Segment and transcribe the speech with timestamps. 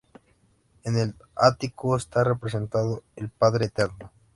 [0.83, 4.11] En el ático está representado el Padre Eterno.